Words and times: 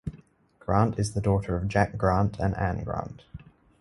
Grant 0.57 0.97
is 0.97 1.13
the 1.13 1.21
daughter 1.21 1.55
of 1.55 1.67
Jack 1.67 1.95
Grant 1.95 2.39
and 2.39 2.57
Ann 2.57 2.83
Grant. 2.83 3.21